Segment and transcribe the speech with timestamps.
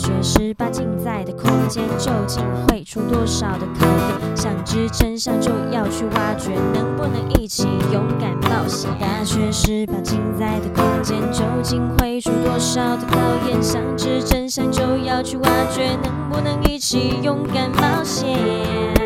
[0.00, 4.34] 大学十八镜在的空间究竟会出多少的考验？
[4.34, 8.90] 想知真相就要去挖掘，能不能一起勇敢冒险？
[8.98, 13.62] 大学十八镜在的空间究竟会出多少的考验？
[13.62, 18.99] 想知真相就要去挖掘，能不能一起勇敢冒险？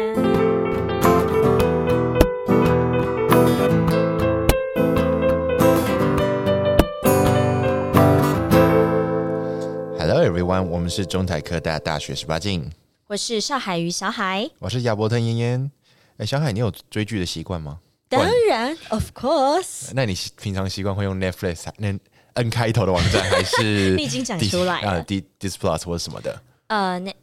[10.61, 12.71] 我们是中台科大大学十八镜，
[13.07, 15.71] 我是邵海瑜小海，我是亚伯特嫣嫣。
[16.18, 17.79] 哎，小海，你有追剧的习惯吗？
[18.08, 19.90] 当然，of course。
[19.95, 21.93] 那你平常习惯会用 Netflix 那
[22.35, 24.90] N 开头的网站，还是 你已经讲出来了？
[24.90, 26.43] 啊，D Disney Plus 或者什么的？
[26.68, 27.14] 呃，那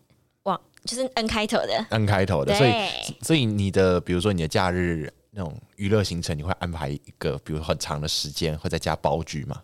[0.44, 2.54] 网就是 N 开头的，N 开头的。
[2.56, 2.74] 所以，
[3.22, 9.62] 所以你的比如说你的假日那种娱乐行程，你会安排一个比如很长的时间，会在家煲剧吗？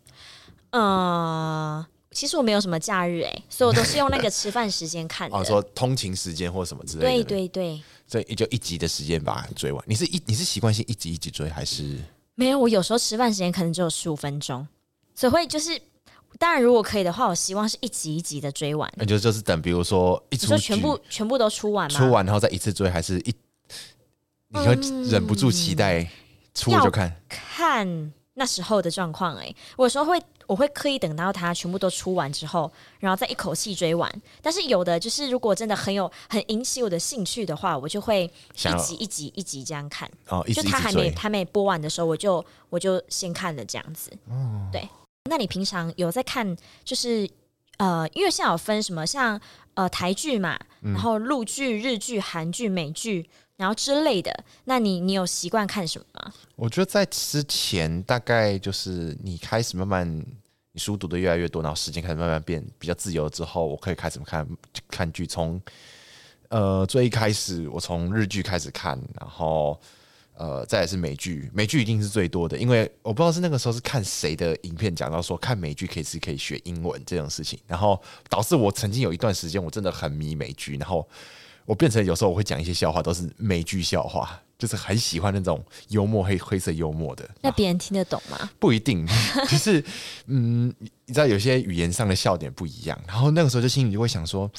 [0.72, 1.86] 呃。
[2.18, 5.38] 其实我没有什么假日哎、欸，所以我都是用那个吃饭时间看的。
[5.38, 7.24] 哦，说通勤时间或什么之类的。
[7.24, 7.82] 对对对。
[8.08, 9.84] 所以也就一集的时间把它追完。
[9.86, 11.96] 你是一你是习惯性一集一集追还是？
[12.34, 14.68] 没有，我有时候吃饭时间可能只有十五分钟，
[15.14, 15.80] 所以会就是，
[16.40, 18.92] 当然如果可以的话，我希望是一集一集的追完。
[18.96, 22.00] 那就就是等，比如说一出全部全部都出完吗？
[22.00, 23.36] 出完然后再一次追，还是一？
[24.48, 24.74] 你会
[25.08, 26.10] 忍不住期待、嗯、
[26.56, 27.16] 出了就看？
[27.30, 30.22] 看那时候的状况哎，我有时候会。
[30.48, 32.72] 我会刻意等到它全部都出完之后，
[33.02, 34.10] 然后再一口气追完。
[34.42, 38.24] 但是有的就是，如果真的很有很引起我的兴趣的话，我就会
[38.56, 40.10] 一集一集一集这样看。
[40.30, 44.10] 哦，就它还没还没播完的时候，我就我就先看了这样子。
[44.30, 44.88] 哦，对。
[45.30, 46.56] 那你平常有在看？
[46.86, 47.30] 就是
[47.80, 49.38] 呃，因为现在有分什么，像
[49.74, 53.30] 呃台剧嘛，然后陆剧、日剧、韩剧、美剧。
[53.58, 56.32] 然后之类的，那你你有习惯看什么吗？
[56.56, 60.08] 我觉得在之前大概就是你开始慢慢
[60.74, 64.48] 你书读的越来越多，然后时间开始慢慢变比较自由之后，我可以开始看
[64.90, 65.26] 看剧。
[65.26, 65.60] 从
[66.50, 69.80] 呃最一开始，我从日剧开始看，然后
[70.36, 81.10] 呃再来是美剧，美剧一定是最多的，因为我不知道是那个时候是看谁的影片讲到说看美剧可以是可以学英文这种事情，然后导致我曾经有一段时间我真的很迷美剧，然后。
[81.68, 87.30] 我变成有时候我会讲一些笑话，都是美剧笑话，就是很喜欢那种幽默黑灰色幽默的。
[87.42, 88.50] 那别人听得懂吗？
[88.58, 89.06] 不一定，
[89.50, 89.84] 就是
[90.28, 90.74] 嗯，
[91.06, 94.50] 你知道有些语言上的笑点不一样，然后那个时候就心里就会想说，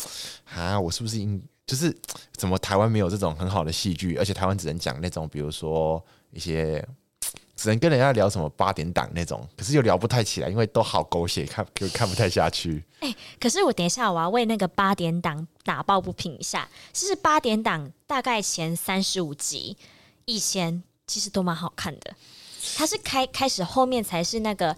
[0.54, 1.96] 啊，我是不是应就是
[2.36, 6.86] 怎么台湾没有这种很好的戏剧，而且台湾只能讲那种比如说一些。
[7.58, 12.84] 只能跟人家聊什么八点档那种，可是又聊不太起来，因为都好狗血，看就看不太下去。
[13.00, 16.68] 哎、欸，可是我等一下我要为那个八点档打抱不平一下。
[16.92, 19.76] 其实八点档大概前三十五集
[20.24, 22.14] 以前其实都蛮好看的，
[22.76, 24.76] 它是开开始后面才是那个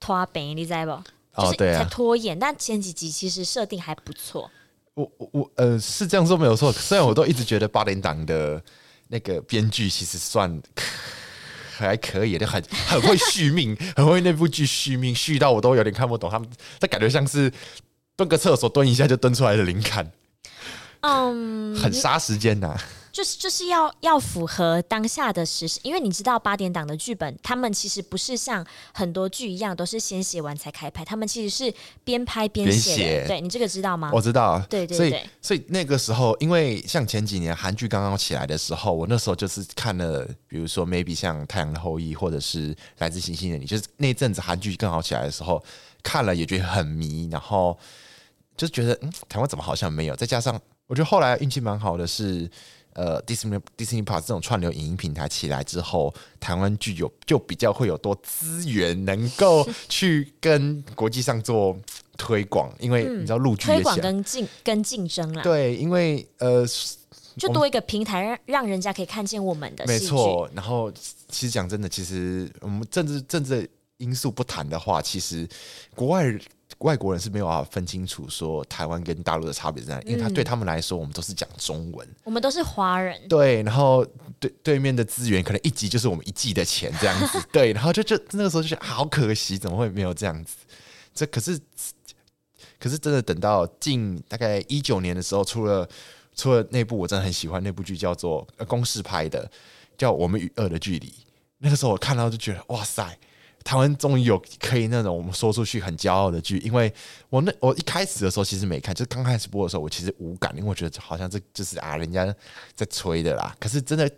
[0.00, 1.42] 拖延，你知道不？
[1.42, 4.50] 就是才拖延，哦啊、但前几集其实设定还不错。
[4.94, 8.62] 我我我呃是这样说没有错，虽然我都一直觉得八点档的
[9.08, 10.58] 那个编剧其实算。
[11.86, 16.30] 还可以，就很很会续命， 很会那部剧续命，续到我都有点看不懂。
[16.30, 16.48] 他们，
[16.80, 17.52] 他感觉像是
[18.16, 20.10] 蹲个厕所蹲一下就蹲出来的灵感，
[21.00, 22.84] 嗯，很杀时间呐、啊。
[23.18, 28.64] 就是就是要要符合当下的时事，因为你知道八点档的剧本，他们其实不是像
[28.94, 31.74] 很多剧一样都是先写完才开拍，他们其实是
[32.04, 33.24] 边拍边写。
[33.26, 34.12] 对，你这个知道吗？
[34.14, 34.64] 我知道。
[34.70, 35.10] 对对对。
[35.10, 45.60] 所以所以那个时候，因为像前几年韩剧刚刚起来的时候，我那时候就是看了，比如说 maybe 像《太阳的后裔》或者是《来自星星的你》，就是那阵子韩剧更好起来的时候，
[46.04, 47.76] 看了也觉得很迷，然后
[48.56, 50.14] 就觉得嗯，台湾怎么好像没有？
[50.14, 50.56] 再加上
[50.86, 52.48] 我觉得后来运气蛮好的是。
[52.98, 61.78] 呃，Disney Disney Plus 这种串流影音平台起来之后，台湾剧有就比较会有多资源，能够 去跟国际上做
[62.16, 65.44] 推广，因为你知道陆剧也推广跟竞跟竞争啦。
[65.44, 66.66] 对，因为呃，
[67.36, 69.86] 就多一个平台让让人家可以看见我们的。
[69.86, 70.90] 没错，然后
[71.28, 75.48] 其实讲真的，其实我们政治政治因素不谈的话，其实
[75.94, 76.36] 国外。
[76.78, 83.20] 外国人是没有办法分清楚说台湾跟大陆的差别在哪，因为他对他们来说，我们都是讲中文，我们都是华人。
[83.28, 84.06] 对，然后
[84.38, 87.42] 对对面的资源可能一集就是我们一季的钱这样子。
[87.50, 90.56] 对，然后就就那个时候就觉得好可惜，怎么会没有这样子？
[91.14, 91.58] 这可是
[92.78, 95.88] 可是真的等到近大概一九年的时候，出了
[96.36, 99.50] 出了那部我真的很喜欢那部剧，叫做呃公式拍的，
[99.96, 101.08] 叫《我们与恶的距离》。
[101.58, 103.18] 那个时候我看到就觉得哇塞！
[103.68, 106.90] 台湾终于有可以那种我们说出去很骄傲的剧，因为
[107.28, 112.34] 我那我一开始的时候其实没看，就刚开始播的时候我其实无感，因为我觉得好像这就是啊人家
[112.74, 113.54] 在吹的啦。
[113.60, 114.10] 可是真的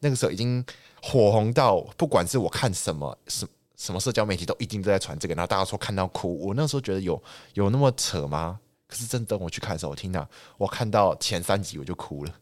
[0.00, 0.64] 那个时候已经
[1.02, 3.46] 火红到，不管是我看什么什
[3.76, 7.22] 什么社交媒体都一定都在传这个，然后大家说看到哭，我那时候觉得有
[7.52, 8.58] 有那么扯吗？
[8.88, 10.26] 可是真的等我去看的时候，我听到
[10.56, 12.32] 我看到前三集我就哭了。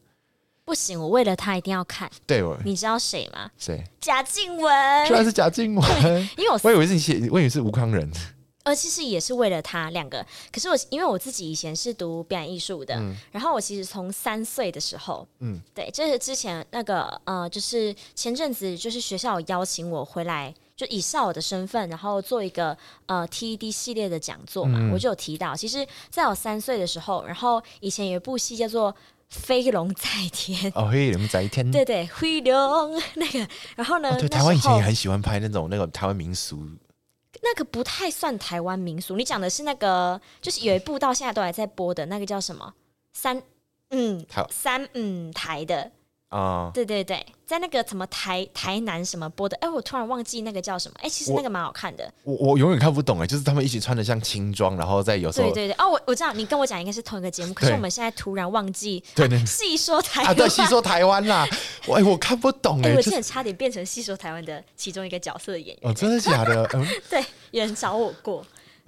[0.64, 2.10] 不行，我为了他一定要看。
[2.26, 3.50] 对，我你知道谁吗？
[3.58, 3.84] 谁？
[4.00, 5.06] 贾静雯。
[5.06, 5.84] 居然是贾静雯，
[6.36, 8.10] 因为我我以为是你，我以为是吴康仁。
[8.64, 10.24] 呃，其实也是为了他两个。
[10.50, 22.74] 可是我因为我自己以前是读表演艺术的，嗯、然后我其实从三岁的时候，嗯，对，就是之前那个呃，就是前阵子就是学校有邀请我回来，就以校友的身份，然后做一个
[23.04, 28.90] 呃 TED 系列的讲座嘛，嗯、我就有提到，其实在我三岁的时候，然后以前有一部戏叫做
[29.34, 33.46] 《飞龙在天》，哦，飞龙在天，对对，飞龙那个，
[33.76, 36.66] 然后呢，哦、对，台湾以前也很喜欢拍那种那个台湾民俗。
[37.42, 42.72] 那个不太算台湾民俗，你讲的是那个，就是有一部到现在都还在播的那个叫什么？
[43.12, 43.42] 三
[43.90, 45.90] 嗯，台三嗯台的。
[46.34, 52.12] 啊，对对对，在那个什么台台南什么播的，哎，我突然忘记那个叫什么，哎，其实那个蛮好看的。
[52.24, 55.48] 我我永远看不懂哎，就是他们一起穿的像轻装，然后在有时候。
[55.52, 59.00] 对对对，哦，我我知道，你跟我讲应该是同一个节目，可是我们现在突然忘记。
[59.14, 59.38] 对对。
[59.46, 61.46] 细说台湾啊，对，细说台湾啦，
[61.94, 65.78] 哎，我看不懂哎，我现在差点变成细说台湾的其中一个角色的演员。
[65.82, 66.68] 哦，真的假的？
[66.74, 68.44] 嗯，对，有人找我过。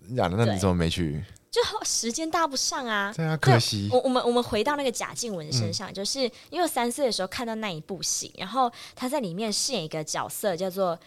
[0.08, 1.22] 那那你怎么没去？
[1.56, 3.88] 就时间搭不上啊，对啊，可惜。
[3.90, 10.98] 我我们我们回到那个贾静雯身上，嗯、就是因为三岁的时候看到那一部戏，然后她在里面饰演一个角色叫做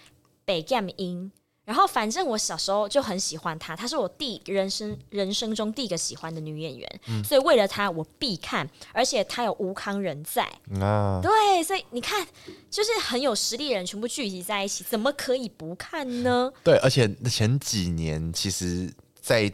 [0.46, 1.32] 白剑英，
[1.66, 10.44] 然后反正我小时候就很喜欢她，她是我第人生人生中第一个喜欢的女演员，嗯、所以为了她我必看，而且她有吴康人在
[10.82, 12.28] 啊，对，所以你看，
[12.72, 16.52] 就是很有实力的人全部聚集在一起，怎么可以不看呢？
[16.64, 18.92] 对，而且前几年其实，
[19.22, 19.54] 在。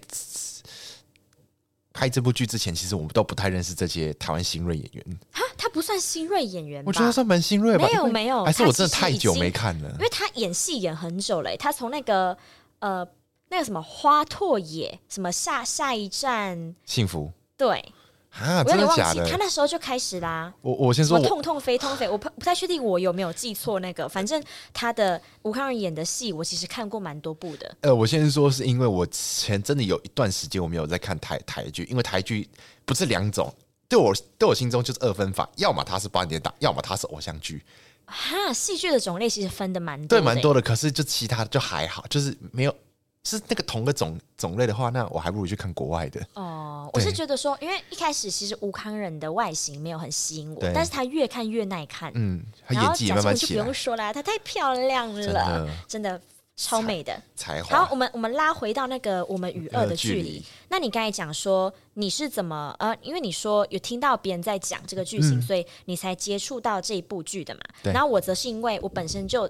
[1.95, 5.19] 拍这部剧之前，其实我们都不太认识这些台湾新锐演员。
[5.31, 7.87] 哈，他不算新锐演员，我觉得他算蛮新锐吧。
[7.87, 9.89] 没有没有，还是我真的太久没看了。
[9.91, 12.37] 因为他演戏演很久了，他从那个
[12.79, 13.07] 呃
[13.47, 17.93] 那个什么花拓野，什么下下一站幸福，对。
[18.39, 19.25] 啊，真的假的？
[19.29, 20.53] 他那时候就开始啦。
[20.61, 24.09] 我我先说，痛痛飞痛飞，我不不太确定我有没有记错那个。
[24.09, 24.43] 反正
[24.73, 27.77] 他的吴康仁演的戏，我其实看过蛮多部的。
[27.81, 32.49] 呃，我先说是因为我前真的有一段时间我没有在看台台剧，因为台剧
[32.83, 33.53] 不是两种，
[33.87, 37.63] 对我对我心中就是二分法，要么它是八点档，要么它是偶像剧。
[38.05, 40.61] 哈，戏剧的种类其实分的蛮多，对，蛮多的。
[40.61, 42.75] 可是就其他的就还好，就是没有。
[43.25, 46.23] 是那个同个种种类的话，那我还不如去看国外的。
[46.35, 52.11] 哦，我是觉得说，因为一开始其实吴康仁的外形没有很吸引我，但是他越看越耐看。
[52.13, 53.49] 嗯，他演技也慢慢起来。
[53.49, 56.21] 就不用说啦，她太漂亮了，真的
[56.55, 57.85] 超美的才华。
[57.85, 60.45] 好，我们我们拉回到那个我们与恶的距离。
[60.69, 67.61] 那你刚才讲说你是怎么呃，因为你说有听到别人在讲这个剧情，所以你才接触到这一部剧的嘛？
[67.91, 69.49] 然后我则是因为我本身就。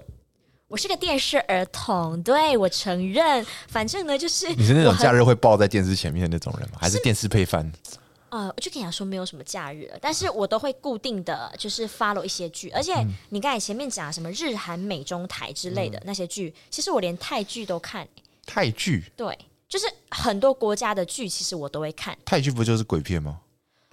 [0.68, 3.46] 我是个电视儿童，对，我承认。
[3.68, 6.78] 反正呢，就是你是那种假日会抱在电视前面的那种人吗？
[6.80, 7.70] 还是电视配饭？
[8.30, 12.92] 呃，我就跟你讲说，没有什么假日了，但是我都会固定的就是 follow 一些剧，而且
[13.28, 18.06] 你刚才前面讲什么日韩美中台之类的那些剧，其实我连泰剧都看。
[18.44, 19.04] 泰剧？
[19.16, 19.38] 对，
[19.68, 22.18] 就是很多国家的剧，其实我都会看。
[22.24, 23.38] 泰剧不就是鬼片吗？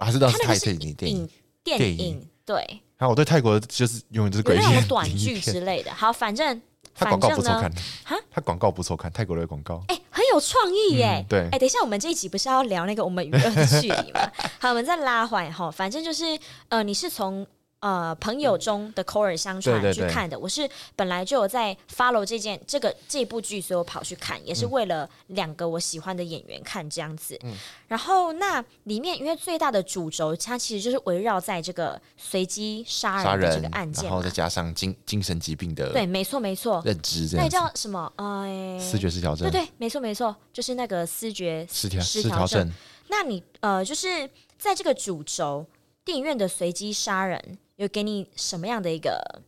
[0.00, 1.30] 还是当时泰剧电影？
[1.62, 2.80] 电影对。
[3.04, 5.92] 然后我对泰国就是永远都是鬼片、短剧之类的。
[5.92, 6.58] 好，反正
[6.94, 7.70] 他广告不错看，
[8.02, 11.22] 哈，他广告不错看，泰国的广告，哎，很有创意耶。
[11.28, 14.20] 对，哎，等一下，我们这一集不是要聊那个我们娱乐的距离吗？
[14.58, 16.24] 好，我们再拉回来哈，反正就是
[16.70, 17.46] 呃，你是从。
[17.84, 27.38] 呃，朋友中的口耳相传去看的，我是本来就有在 follow 这件这个这部剧，所以我跑去看，也是为了两个我喜欢的演员看这样子。
[27.42, 27.54] 嗯、
[27.86, 38.10] 然后那里面，因为最大的主轴，它其实就是围绕在这个随机杀人的这个案件，然后再加上精精神疾病的，对，没错没错，认知，那叫什么？
[38.16, 42.72] 呃，视觉失调症，对对，没错没错，就是那个思觉失调失调症。
[43.08, 44.26] 那你呃，就是
[44.56, 45.66] 在这个主轴
[46.02, 47.58] 电影院的随机杀人。
[47.76, 49.42] 有给你什么样的一个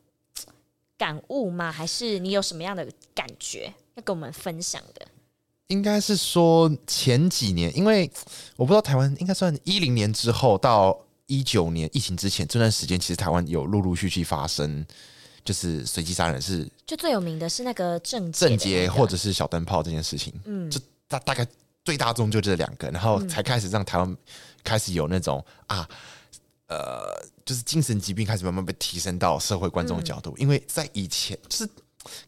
[0.99, 1.71] 感悟吗？
[1.71, 5.07] 还是你有什么样的感觉要跟我们分享的？
[5.69, 8.11] 应该是说前几年，因为
[8.57, 14.85] 我不知道台湾应该算一零年之后到一九年疫情之前这段时间，其实台湾有陆陆续续发生，
[15.45, 21.47] 就是随机杀人是就最有名的是那个郑郑捷或者是小灯泡这件事情，嗯，就大大概
[21.85, 24.17] 最大众就这两个，然后才开始让台湾
[24.65, 25.89] 开始有那种啊。
[26.69, 31.71] 呃，就是精神疾病开始慢慢被提升到社会观众的角度，嗯、因为在以前，就是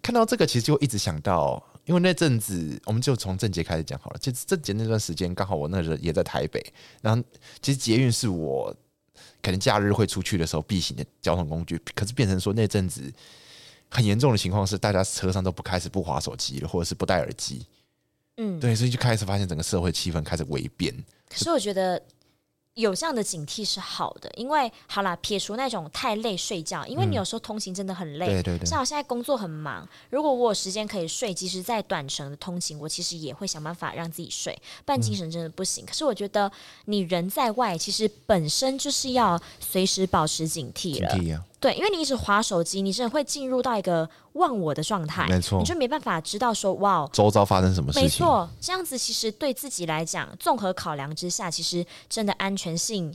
[0.00, 4.18] 看到这个，其实就一直想到，因为那阵子我们就从郑捷开始讲好了。
[4.20, 6.64] 其实郑捷那段时间，刚好我那时候也在台北，
[7.02, 7.20] 然后
[7.60, 8.72] 其实捷运是我
[9.42, 13.12] 可能假日会出去的时候必行的交通工具，可是变成说那阵子
[13.90, 17.66] 很严重的情况是，大家车上都不开始不滑手机了，或者是不戴耳机，
[18.36, 20.94] 嗯，对，所以就开始发现整个社会气氛开始微变。
[21.28, 22.00] 可是我觉得。
[22.78, 28.26] 有这样的警惕是好的，因为好啦，撇除那种太累睡觉，因为你有时候通勤真的很累。
[28.26, 28.64] 嗯、对对对。
[28.64, 35.84] 像我现在工作很忙，如果我有时间可以睡，即使在短程的通勤，我其实也会想办法让自己睡，不然精神真的不行。
[35.84, 36.50] 嗯、可是我觉得
[36.84, 41.12] 你人在外，其实本身就是要随时保持警惕了。
[41.12, 48.02] 警惕啊对，因为你一直划手机，你真的会进入到一个忘我的状态，没错，你就没办法知道说哇，周遭发生什么事情。
[48.04, 53.12] 没错，这样子其实对自己来讲，综合考量之下，其实真的安全性，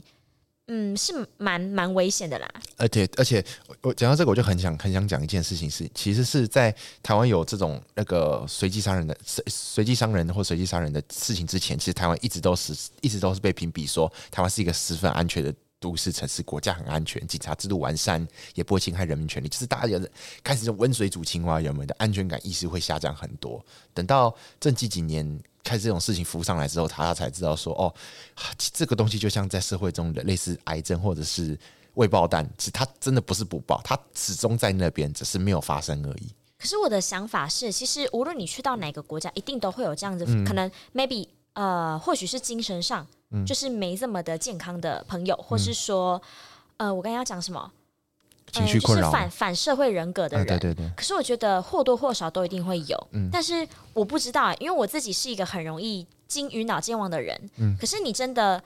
[0.66, 2.46] 嗯，是蛮蛮危险的啦。
[2.76, 3.42] 而且而且，
[3.80, 15.54] 我讲到这个，我就很想很想讲一件事情是，其实是在台湾有这种那个随机杀人的随随机伤人或随机杀人的事情之前，其实台湾一直都是一直都是被评比说台湾是一个十分安全的。
[15.84, 19.48] 都市城市国家很安全，警察制度完善，也不会侵害人民权利。
[19.50, 20.00] 就是大家有
[20.42, 23.62] 开始用温水煮青蛙，人们的安全感意识会下降很多。
[23.92, 27.94] 等到这几几年开始这种事情浮上来之后，他才知道说，哦，
[28.72, 31.58] 这个东西就像在社会中的类似癌症或者是
[31.96, 36.32] 未爆弹，其实它真的不是不爆，它始终在那边，只是没有发生而已。
[36.56, 43.06] 可是我的想法是，其实无论你去到哪个国家，一定都会有这样子，嗯、可能 maybe 呃，或许是精神上。
[43.44, 46.22] 就是没这么的健康的朋友，或是说，
[46.76, 47.68] 嗯、呃，我刚刚要讲什么？
[48.52, 50.46] 情绪困扰、呃，就是反反社会人格的人。
[50.46, 50.88] 啊、对对对。
[50.96, 53.08] 可是我觉得或多或少都一定会有。
[53.10, 53.28] 嗯。
[53.32, 57.36] 但是我不知道，因为我自己是一个很容易金鱼脑健忘的人。
[57.56, 57.76] 嗯。
[57.76, 58.62] 可是你真的，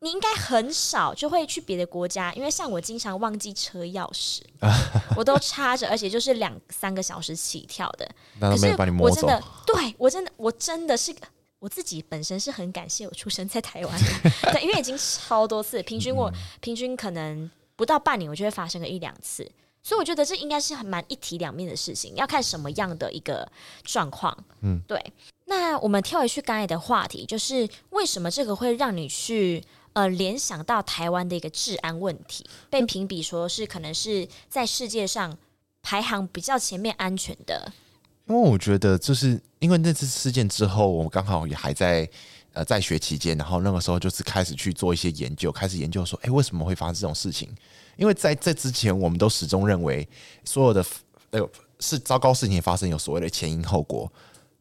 [0.00, 4.42] 你应该很少就会去别的国家，因为像我经常忘记车钥匙，
[5.16, 8.06] 我都插着，而且就是两三个小时起跳的。
[8.38, 8.66] 可是
[9.00, 11.14] 我真的，对我真的，我真的是。
[11.62, 16.28] 我自己本身是很感谢我出生在台湾的， 对，因为已经超多次，平均我
[16.60, 19.48] 平均可能不到半年，我就会发生个一两次，
[19.80, 23.48] 所以我觉得这应该是很蛮一体两面的事情，要看什么样的一个
[23.84, 24.36] 状况。
[24.62, 25.00] 嗯，对。
[25.44, 35.38] 那我们跳回去刚才的话题，就是为什么这个会让你去呃联想到台湾的一个治安问题，被评比说是可能是在世界上
[35.80, 37.72] 排行比较前面安全的。
[38.32, 42.08] 因为我觉得，就是因为那次事件之后，我刚好也还在
[42.54, 47.46] 呃在学期间，然后那个时候就是开始去做一些研究，开始研究说，哎，为什么会发生这种事情？
[47.98, 50.08] 因为在这之前，我们都始终认为
[50.46, 50.82] 所有的
[51.32, 51.46] 呃
[51.78, 54.10] 是糟糕事情发生有所谓的前因后果，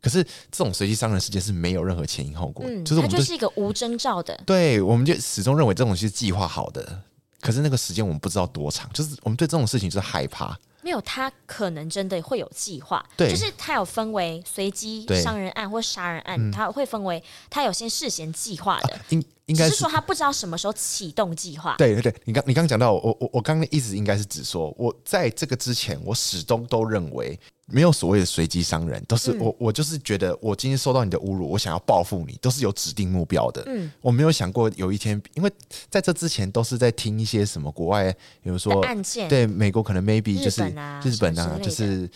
[0.02, 7.02] 可是这种随机伤人事件是没有任何前因后果，嗯，就是我们就，它就是一个无征兆的，对，我们就始终认为这种是计划好的，
[7.40, 10.60] 可是那个时间我们不知道多长，就是我们对这种事情就是害怕。
[10.82, 21.76] 没有，他可能真的会有计划，对，就是他有分为随机伤人案或杀人案，他会分为他有先事先计划的，应应该是，是说他不知道什么时候启动计划。
[21.78, 27.40] 对对对，你刚你刚讲到我我我刚刚的意思应该是指说，我在这个之前，我始终都认为。
[27.72, 33.64] 没有所谓的随机伤人，都是我、嗯、我就是觉得我今天受到你的侮辱，我想要报复你，都是有指定目标的。
[33.66, 35.52] 嗯，我没有想过有一天，因为
[35.90, 38.12] 在这之前都是在听一些什么国外，
[38.44, 40.64] 比如说案件，对美国可能 maybe 就是
[41.04, 42.10] 日本啊，就是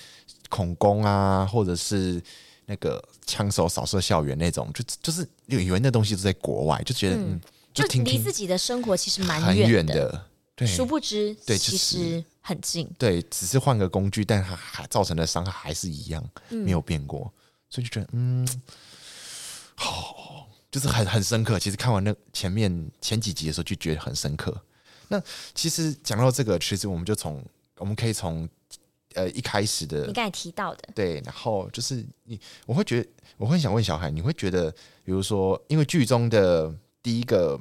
[0.50, 2.22] 恐攻啊，或者是
[2.66, 7.40] 那个枪手扫射校园那种，就就是以为那东西都在国外，就觉得嗯，
[7.74, 10.26] 就离自己的生活其实蛮远的。
[10.56, 12.90] 对，殊不知，对，其实很近。
[12.98, 17.30] 对，只是换个工具，但它还造成的伤害还是一样，嗯、没有变过。
[17.70, 18.48] 所以就觉得，嗯，
[19.76, 21.60] 好、哦，就是很很深刻。
[21.60, 24.58] 其实看完那前面前几集的时候，就觉得很深刻。
[25.10, 25.22] 那
[25.54, 27.44] 其实讲到这个，其实我们就从
[27.78, 28.48] 我们可以从
[29.16, 34.72] 呃一开始的，你刚才提到的，对，然后就是你，我会觉得，我会想问小海，你会觉得，
[35.04, 37.60] 比如说，因为剧中的第一个。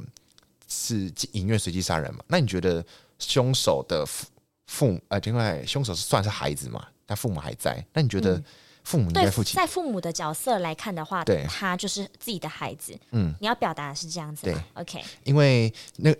[0.75, 2.25] 是影院随机杀人嘛？
[2.27, 2.85] 那你觉得
[3.19, 4.27] 凶手的父
[4.67, 6.87] 父母呃，另外凶手是算是孩子嘛？
[7.07, 8.43] 他父母还在，那你觉得
[8.83, 12.99] 父母应该负起、嗯、在父母的角色来看的话，对，他就是自己的孩子。
[13.13, 14.43] 嗯，你要表达的是这样子。
[14.45, 15.03] 对，OK。
[15.23, 16.15] 因为那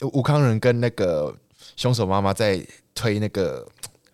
[0.00, 1.36] 吴康仁跟那个
[1.76, 2.64] 凶手妈妈在
[2.94, 3.68] 推那个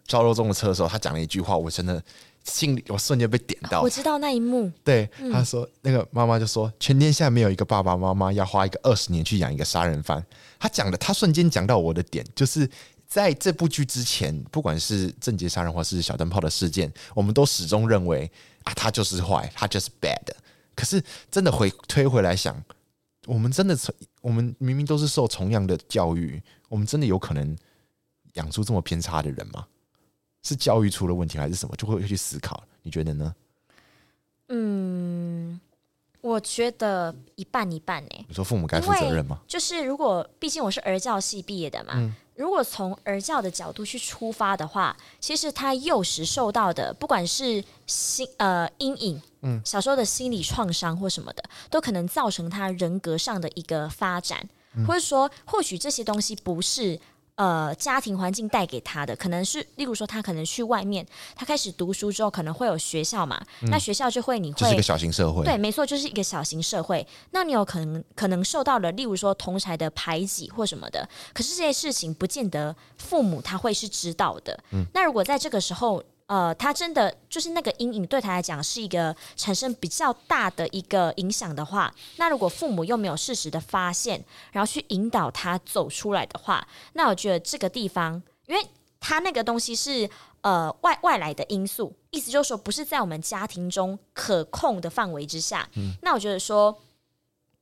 [0.04, 2.02] 赵肉粽的车的时候，他讲了一句话，我真的。
[2.44, 4.70] 心里我瞬间被点到，我知道那一幕。
[4.82, 10.24] 对，嗯、他说那个妈妈就说，全天下没有一个爸爸妈妈要花一个二十年去养一个杀人犯。
[10.58, 12.68] 他讲的，他瞬间讲到我的点，就是
[13.06, 18.30] 在这部剧之前，不管是郑捷杀人或是小灯泡的事件，我们都始终认为
[18.62, 20.16] 啊，他就是坏，他就是 bad。
[20.74, 22.60] 可是真的回推回来想，
[23.26, 23.76] 我们真的
[24.22, 27.56] 我们明明都是受同样的教育，我们真的有可能
[28.34, 29.66] 养出这么偏差的人吗？
[30.42, 31.74] 是教育出了问题还是什么？
[31.76, 33.34] 就会去思考，你觉得呢？
[34.48, 35.60] 嗯，
[36.20, 38.10] 我觉得一半一半呢。
[38.26, 39.40] 你说父母该负责任吗？
[39.46, 56.98] 就是如果毕竟我是儿教系毕业的嘛，嗯、如果从儿教的角度去出发的话，其实他幼时受到的，不管是心呃阴影，嗯，小时候的心理创伤或什么的，都可能造成他人格上的一个发展，嗯、或者说，或许这些东西不是。
[57.40, 67.06] 呃，家庭环境带给他的，可能是，例如说，他可能去外面，他开始读书之后，可能会有学校嘛，嗯、那学校就会，你会，就是一个小型社会，对，没错，就是一个小型社会。
[67.30, 74.62] 那你有可能可能受到了，例如说同才的排挤或什么的，可是这些事情不见得父母他会是知道的。
[74.72, 76.04] 嗯，那如果在这个时候。
[76.30, 88.64] 呃，他真的就是那个阴影，对他来讲是一个产生比较大的一个影响的话，那如果父母又没有适时的发现，然后去引导他走出来的话，那我觉得这个地方，因为
[89.00, 90.08] 他那个东西是
[90.42, 96.80] 呃外外来的因素，意思就是说不是在我们家庭中可控的范围之下，嗯，那我觉得说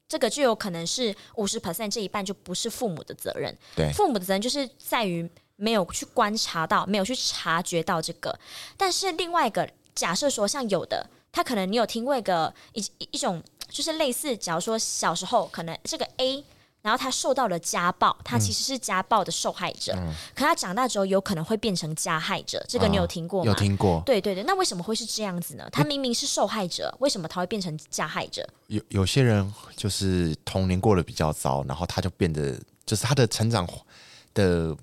[0.06, 5.26] 这个就有可能是五十 percent 这一半就不是父母的责任，对，父母的责任就是在于。
[5.60, 8.38] 没有去观察到，没有去察觉到这个。
[8.76, 16.44] 但是另外一个假设说，像有的他可能你有听过一个一一种，就是类似，假如说小时候可能这个 A，
[16.80, 22.64] 然后他受到了家暴，他其实是家暴的受害者，嗯、可他长大之后有可能会变成加害者。
[22.68, 23.50] 这个你有听过吗？
[23.50, 24.00] 有听过。
[24.06, 25.68] 对对对，那为什么会是这样子呢？
[25.72, 28.48] 他明明是受害者，为什么他会变成加害者？
[28.68, 33.68] 有有些人就是童年过得比较糟，然后他就变得就是他的成长
[34.34, 34.76] 的。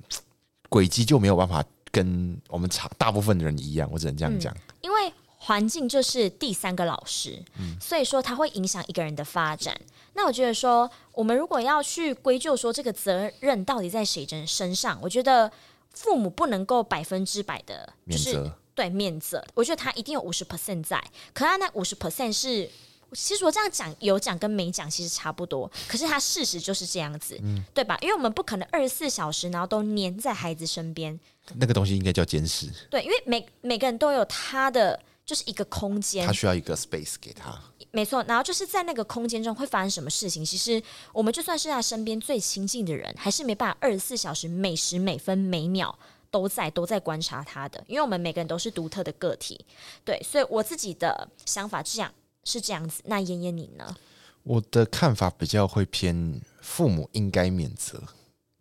[0.76, 4.54] 轨迹就没有办法跟我们长大部分的人一样，我只能这样讲。
[4.54, 9.74] 嗯，因为环境就是第三个老师，嗯，所以说它会影响一个人的发展。
[10.16, 15.50] 那我觉得说，我们如果要去归咎说这个责任到底在谁人身上，我觉得
[15.94, 19.42] 父母不能够百分之百的免责，对，免责。
[19.54, 21.02] 我觉得他一定有五十 percent 在，
[21.34, 22.70] 可他那五十 percent 是。
[23.16, 27.98] 其实我这样讲有讲跟没讲其实差不多，可是他事实就是这样子，嗯，对吧？
[28.02, 31.18] 因为我们不可能二十四小时然后都黏在孩子身边，
[31.56, 32.68] 那个东西应该叫监视。
[32.90, 37.58] 对，因为每每个人都有他的就是一个空间，他需要一个 space 给他，
[37.92, 38.24] 没错。
[38.28, 40.82] 然后就是在那个空间中会发生什么事情，其实
[41.14, 45.98] 我们就算是他身边最亲近的人，还是没办法二十四小时每时每分每秒
[46.30, 49.66] 都在都在观察他的，因为我们每个人都是独特的个体，
[50.04, 50.22] 对。
[50.22, 52.14] 所以我自己的想法是这样。
[52.46, 53.96] 是这样子，那妍妍你呢？
[54.44, 58.02] 我的看法比较会偏父母应该免责。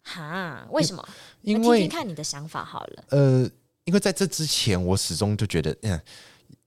[0.03, 0.67] 哈？
[0.71, 1.07] 为什么？
[1.43, 3.05] 因为听听看你的想法好了。
[3.11, 3.49] 呃，
[3.85, 6.01] 因为在这之前，我始终就觉得，嗯，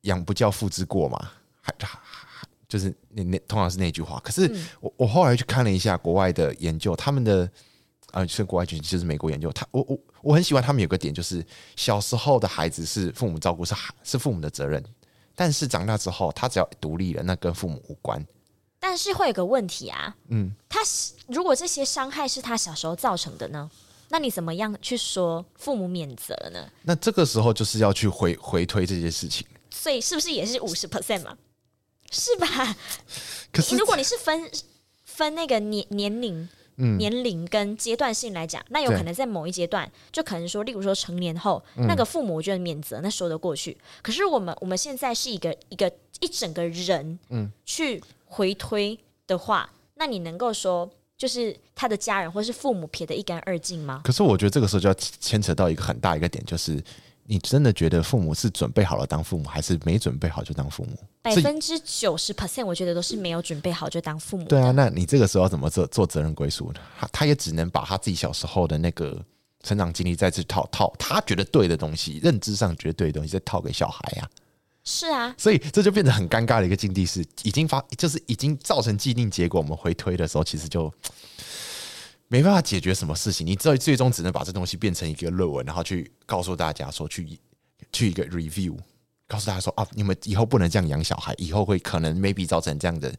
[0.01, 1.99] 养不教，父之过嘛，还还
[2.67, 4.19] 就是那那通常是那句话。
[4.23, 4.43] 可是
[4.79, 7.43] 我、嗯、我后来去看了一下国外的研究，他们的
[8.11, 11.43] 啊、呃，是国外就就是美国研究，他我我我很喜欢他们有个点，就是
[11.75, 14.83] 小时候的孩子是父母照顾，是是父母的责任。
[15.39, 18.25] 但是长大之后，他只要独立了，那跟父母无关。
[18.79, 20.79] 但是会有个问题啊，嗯，他
[21.27, 23.69] 如果这些伤害是他小时候造成的呢？
[24.09, 26.67] 那你怎么样去说父母免责呢？
[26.81, 29.45] 那这个时候就是要去回回推这些事情。
[29.69, 31.37] 所以是不是也是五十 percent 嘛？
[32.09, 32.75] 是吧？
[33.51, 34.49] 可是如果你是分
[35.05, 36.49] 分那个年年龄。
[36.77, 43.77] 嗯、年龄跟阶段性来讲，那有可能在某一阶段，就可能说，例如说成年后，嗯、那个父母我觉得免责，那说得过去。
[44.01, 54.01] 可是我们我们现在是一个一个一整个人，嗯，去回推的话，嗯、那你能够说，就是他的家人或是父母撇得一干二净吗？
[54.03, 56.83] 可是我觉得这个时候就要牵扯到一个很大一个点，就是。
[57.29, 60.97] 你真的觉得父母是准备好了当父母，还是没准备好就当父母？
[61.21, 64.45] 百分之九十 percent，我觉得都是没有准备好就当父母。
[64.45, 66.79] 对啊，那你这个时候要怎么做做责任归属呢？
[66.97, 69.21] 他他也只能把他自己小时候的那个
[69.61, 74.29] 成长经历再次套套他觉得对的东西，认知上觉得对的东西再套给小孩呀。
[74.85, 79.59] 是啊，所以这就变得很尴尬的一个境地，是已经发就是已经造成既定结果。
[79.59, 80.89] 我们回推的时候，其实就。
[82.29, 87.39] 没办法解决什么事情，你最最终只能把这东西变成一个论文，然后去告诉大家说，去
[87.93, 88.75] 去一个 review，
[89.27, 93.13] 告诉大家说啊，你们以后不能这样养小孩，以后会可能 maybe 造成这样的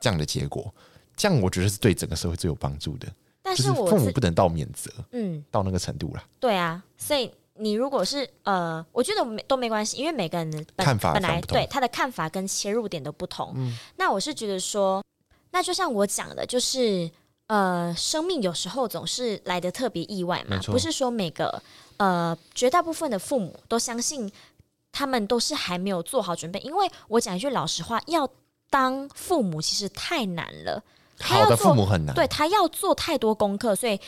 [0.00, 0.74] 这样的结果，
[1.14, 3.06] 这样我觉得是对整个社会最有帮助的。
[3.42, 6.24] 但是我是父母不能到免责，嗯，到那个程度了。
[6.40, 13.52] 对啊，所以你如果是呃，我觉得没都没关系，因为每个人的看法本来对他的看法跟切入点都不同。
[13.56, 15.04] 嗯，那我是觉得说，
[15.50, 17.10] 那就像我讲的，就是。
[17.46, 21.62] 呃，生命有时候总是来的特别意外嘛，不是说每个
[21.98, 24.32] 呃绝大部分的父母都相信
[24.90, 26.58] 他们都是还没有做好准备。
[26.60, 28.26] 因为我讲一句老实话，要
[28.70, 30.82] 当父母其实太难了，
[31.20, 34.00] 好的父母很难，对，他要做太多功课，所以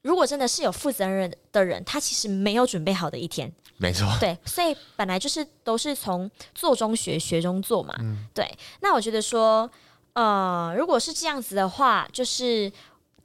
[0.00, 8.50] 如果真的是有负责任的人，他其实没有准备好的一天，没错，对，所以本来就是都是从做中学，学中做嘛，嗯，对。
[8.80, 9.70] 那我觉得说。
[10.14, 12.72] 呃，如果是这样子的话，就是，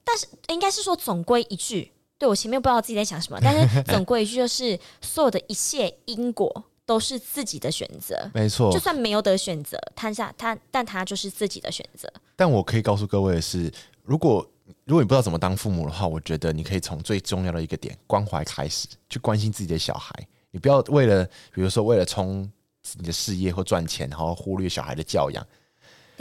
[0.04, 8.72] 但是应该是说总归一句，对，我前面不知道自己在想什么， 但是总归一句就是，所有的一切因果都是自己的选择，没错。
[8.72, 12.12] 就算没有得选择，摊下他，但他就是自己的选择。
[12.36, 13.72] 但我可以告诉各位的是，
[14.04, 14.48] 如果
[14.86, 20.14] 如果你不知道怎么当父母的话，我觉得你可以从最重要的一个点关怀开始，去关心自己的小孩。
[20.52, 22.50] 你不要为了，比如说为了冲
[22.98, 25.46] 你的事业或赚钱，然后忽略小孩的教养。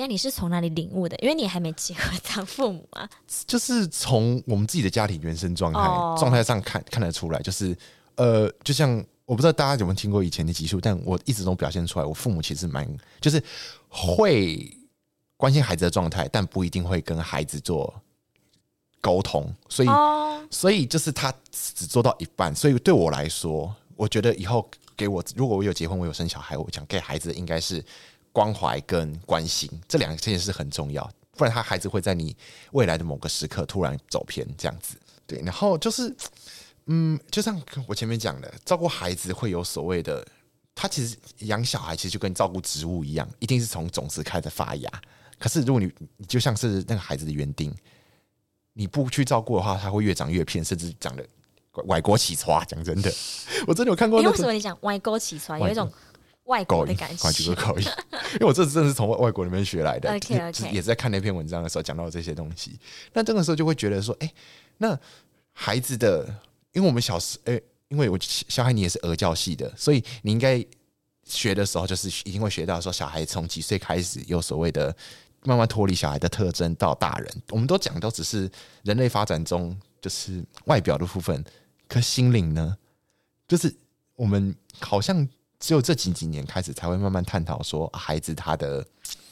[0.03, 1.17] 那你是从哪里领悟的？
[1.19, 3.09] 因为你还没结婚当父母啊。
[3.47, 5.79] 就是从我们自己的家庭原生状态
[6.19, 7.73] 状态上看看得出来，就是
[8.17, 8.93] 呃，就像
[9.25, 12.85] 我不知道大家有没有听过以前的集数，但我一直都表现出来，我父母其实蛮
[13.21, 13.41] 就是
[13.89, 14.77] 会
[15.37, 17.95] 关心孩子的状态，但不一定会跟孩子做
[19.01, 22.53] 沟通，所以、哦、所以就是他只做到一半。
[22.53, 27.85] 所以对我来说，我觉得以后给我如果我有结婚，我有生小孩，我想给孩子的应该是。
[28.33, 32.35] 关怀跟关心这两件事很重要，不然他孩子会在你
[32.73, 34.97] 未来的某个时刻突然走偏这样子。
[35.27, 36.15] 对，然后就是，
[36.87, 40.27] 嗯，就像我前面讲的，照顾孩子会有所谓的，
[40.75, 44.91] 他其实养小孩其实就跟照顾植物一样，一定是从种子开始发芽。
[45.39, 47.75] 可是如果你你就像是那个孩子的园丁，
[48.73, 51.25] 你不去照顾的话，他会越长越偏，甚至长得
[51.87, 52.65] 歪锅起欻。
[52.67, 53.13] 讲真的，
[53.67, 54.31] 我真的有看过、那个。
[54.33, 55.59] 为什么你讲歪锅起欻？
[55.59, 55.91] 有一种。
[56.45, 57.53] 外国的感觉，
[58.35, 60.71] 因为我这次真的是从外外国里面学来的，okay, okay.
[60.71, 62.79] 也是在看那篇文章的时候讲到这些东西。
[63.13, 64.35] 那这个时候就会觉得说，哎、欸，
[64.79, 64.99] 那
[65.53, 66.27] 孩子的，
[66.73, 70.65] 因为我们小时，哎、欸，因为我小孩你也是俄教系的，所以你应该
[71.25, 74.95] 学的时候，就是一定会学到说，小孩从几岁开始有所谓的
[75.45, 77.43] 慢慢脱离小孩的特征到大人。
[77.51, 78.51] 我们都讲都只是
[78.83, 81.45] 人类发展中就是外表的部分，
[81.87, 82.77] 可心灵呢，
[83.47, 83.73] 就是
[84.17, 85.29] 我们好像。
[85.63, 88.85] 只有这几几年开始才会慢慢探讨说孩子他的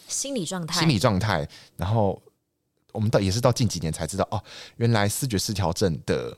[0.06, 1.46] 心理状态，心理状态。
[1.76, 2.22] 然后
[2.92, 4.40] 我们到也是到近几年才知道哦，
[4.76, 6.36] 原来视觉失调症的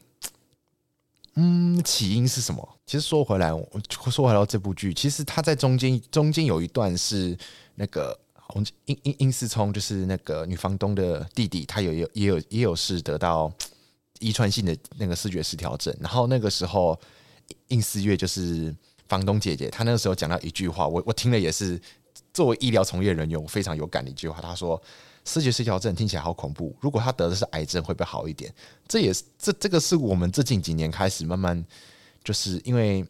[1.35, 2.67] 嗯起因是什么？
[2.87, 3.69] 其实说回来，我
[4.11, 7.37] 说回到这部剧，其实他在中间中间有一段是
[7.75, 13.53] 那个洪殷殷殷思聪，就是那个女房东的弟弟，他有有也有也有是得到
[14.21, 15.95] 遗传性的那个视觉失调症。
[16.01, 16.99] 然后那个时候
[17.69, 18.75] 殷思月就是。
[19.13, 21.79] 房东姐姐，她那个时候讲到一句话，我我听了也是
[22.33, 24.41] 作为医疗从业人员，我非常有感的一句话。
[24.41, 24.83] 她说
[25.23, 28.51] ：“思觉失调症听起来好恐怖，如果他得的是癌症，会不会好一点？”
[28.89, 31.63] 这也是这这个是我们这近几年开始慢慢，
[32.25, 33.05] 就是因为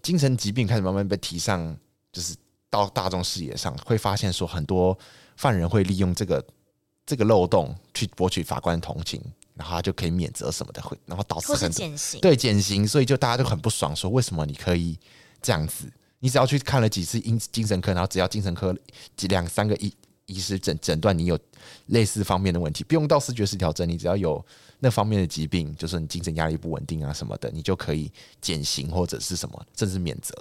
[0.00, 1.76] 精神疾病开始慢慢被提上，
[2.10, 2.34] 就是
[2.70, 4.98] 到大众视野上，会发现说很多
[5.36, 6.42] 犯人会利用这个
[7.04, 9.20] 这个漏洞去博取法官同情。
[9.54, 11.70] 然后他就可以免责什么的，会然后导致很
[12.22, 14.98] 对减刑，所以就大家都很不爽，说为什么你可以
[15.42, 15.90] 这样子？
[16.20, 18.74] 你只要去看了几次精精神科，然后只要精神科
[19.16, 19.92] 几两三个医
[20.26, 21.38] 医师诊诊断你有
[21.86, 24.42] 类似方面的问题，不用到视觉失调症，你只要有
[24.78, 30.32] 那方面的疾病，就是你精神压力不稳定啊什么的，你就可以减刑或者是什么，甚至免责。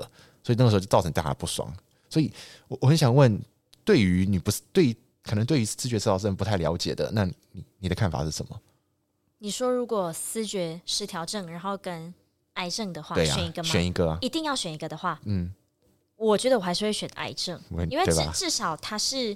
[0.43, 1.73] 所以那个时候就造成大家不爽。
[2.09, 2.31] 所以
[2.67, 3.41] 我我很想问，
[3.83, 8.61] 对于你不是对可能对于视觉失调症不太了解的，那你你的看法是什么？
[9.39, 12.13] 你说如果思觉失调症，然后跟
[12.55, 13.69] 癌症的话，对啊，选一个吗？
[13.69, 15.53] 选一个啊，一定要选一个的话，嗯，
[16.15, 17.59] 我觉得我还是会选癌症，
[17.89, 19.35] 因为至至少它是，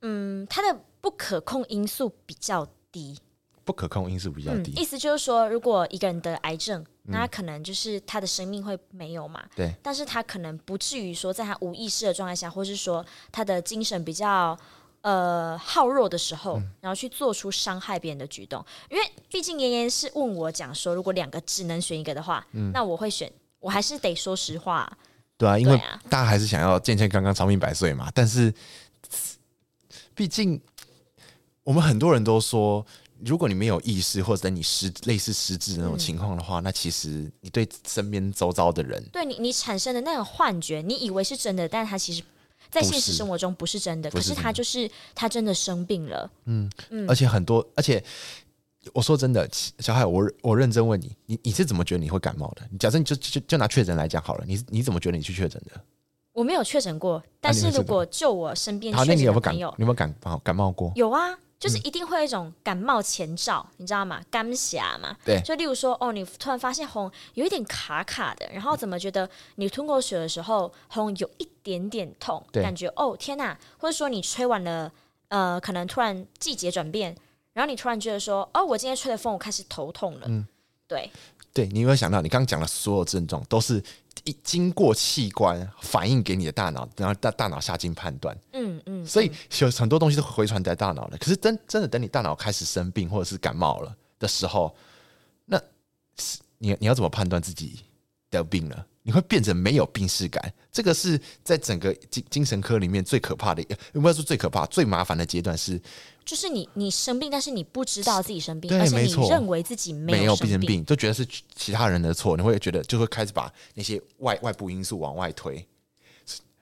[0.00, 3.18] 嗯，它的不可控因素比较低。
[3.64, 14.58] 不可控因素比较低，嗯，意思就是说，如果一个人得癌症，那他可能就是他的生命会没有嘛，对，但是他可能不至于说在他无意识的状态下，或是说他的精神比较。
[15.02, 24.90] 呃，好弱的时候，然后去做出伤害别人的举动，嗯、因为毕竟妍妍是问我讲说，如果两个只能选一个的话，嗯、那我会选，我还是得说实话。
[25.36, 25.76] 对啊，因为
[26.08, 28.08] 大家还是想要健健康康、长命百岁嘛。
[28.14, 28.54] 但是，
[30.14, 30.60] 毕竟
[31.64, 32.86] 我们很多人都说，
[33.24, 42.22] 如果你没有意识，或者你失类似失智的那种情况的话，嗯、那其实你对身边周遭的人，对你你产生的那种幻觉，你以为是真的，但是他其实。
[42.72, 46.28] 在现实生活中不是真的，是可是他就是他真的生病了。
[46.46, 48.02] 嗯嗯，而且很多，而且
[48.94, 49.46] 我说真的，
[49.78, 52.62] 小海，我我认真问你，你你是怎么觉得你会感冒的？
[52.70, 55.80] 你假设你就就就拿确诊来讲好了，你你怎么觉得你去确诊的？
[56.32, 59.54] 我没有确诊过，但是如果就我身边确诊的朋友，好，那你有没有感？
[59.54, 60.90] 你有没有感冒感冒过？
[60.96, 61.38] 有啊。
[61.62, 64.20] 就是一定会有一种感冒前兆，嗯、你知道吗？
[64.28, 72.60] 干霞嘛，对，就例如说，哦，你突然发现喉有一点卡卡的，然后怎么觉得你吞过水的时候喉有一点点痛，对。
[72.60, 74.90] 感觉哦天哪，或者说你吹完了，
[75.28, 77.16] 呃，可能突然季节转变，
[77.52, 80.44] 然后你突然觉得说，哦，我今天吹的风，我开始头痛了，嗯，
[80.88, 81.08] 对，
[81.52, 83.82] 对，你有没有想到，你刚刚讲的所有症状都是。
[84.24, 91.18] 一经过器官反映给你的大脑，然后大大脑下进判断，嗯嗯，所以有很多东西都回传在大脑的。
[91.18, 94.72] 可是真真的等你大脑开始生病或者是感冒了的时候，
[95.46, 95.60] 那
[96.58, 97.80] 你你要怎么判断自己
[98.30, 98.86] 得病了？
[99.02, 100.52] 你会变成没有病识感。
[100.70, 103.62] 这个是在整个精精神科里面最可怕的，
[103.92, 105.80] 应该说最可怕、最麻烦的阶段是，
[106.24, 115.66] 就是你你生病，但是你不知道自己生病，对，而且你没错，认为自己没有没有生病，病，都觉得是其他人的错，你会觉得就会开始把那些外外部因素往外推，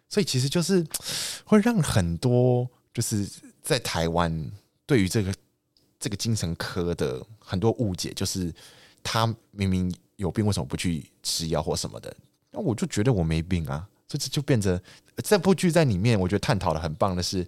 [0.08, 0.84] 所以其实就是
[1.44, 3.28] 会让很多就是
[3.62, 4.50] 在台湾
[4.86, 5.32] 对于这个
[6.00, 8.52] 这个精神科的很多误解，就是
[9.04, 12.12] 他明明有病，为什么不去吃药或什么的？
[12.50, 13.88] 那我就觉得我没病啊。
[14.08, 14.80] 所以这就变成
[15.22, 17.46] 这部剧在里面，我觉得探讨的很棒的是，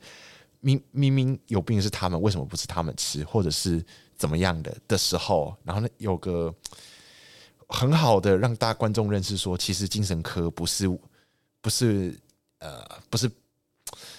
[0.60, 3.84] 明明明有病是他们，为什么不是他们吃，或者是
[4.14, 6.54] 怎么样的的时候，然后呢，有个
[7.66, 10.86] 很好的让大家观众认识说，其实精神科不是
[11.60, 12.16] 不是
[12.60, 13.28] 呃不是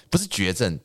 [0.09, 0.77] 不是绝症，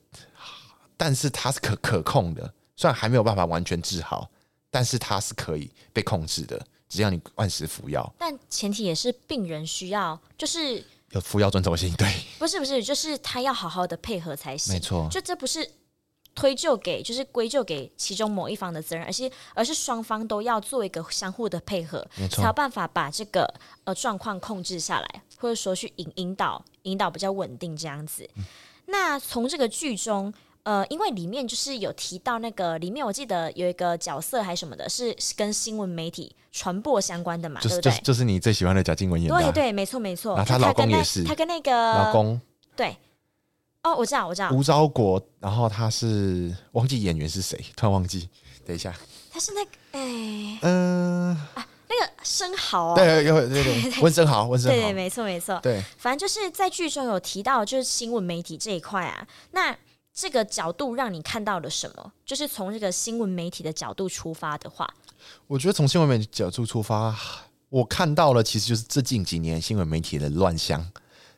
[0.97, 4.31] 但是它是可可控的，虽然还没有办法完全治好，
[4.71, 8.13] 但是它是可以被控制的，只要你按时服药。
[8.19, 10.85] 但前提也是病人需要，就是。
[11.13, 12.07] 有服药遵守性，对，
[12.39, 15.09] 不是不是，就是他要好好的配合才行，没错。
[15.11, 15.67] 就这不是
[16.35, 23.51] 推就给，就是归咎给其中某一方的责任，而是而是双方都要做一个相互的配合，没错，才有办法把这个
[23.85, 28.29] 呃状况控制下来，或者说去引引导引导比较稳定这样子。
[28.37, 28.45] 嗯、
[28.85, 30.31] 那从这个剧中。
[30.69, 38.03] 呃，因为里面就是有提到那个里面，我记得有一个角色还是什么的，是跟新闻媒体传播相关的嘛，就是、对不对？
[38.03, 40.37] 就是你最喜欢的贾静雯演的、啊，对对，没错没错。
[40.37, 42.39] 然后她老公也是，她跟那个老公，
[42.77, 42.95] 对，
[43.83, 48.29] 哦，我知道我知道，吴昭国，然后他是忘记演员是谁，突然忘记，
[48.67, 48.95] 等一下，
[49.31, 59.75] 他是那个，哎，嗯、呃、啊，那个生蚝、哦，对，有对对，温生蚝，温生蚝，对对，没错没错，对，反正就是在剧中有提到，就是新闻媒体这一块啊，那。
[60.21, 62.13] 这个角度让你看到了什么？
[62.27, 64.85] 就是从这个新闻媒体的角度出发的话，
[65.47, 67.17] 我觉得从新闻媒体角度出发，
[67.69, 70.85] 我看到了其实就是这近几年新闻媒体的乱象，